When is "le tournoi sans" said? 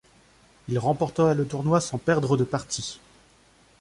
1.35-1.99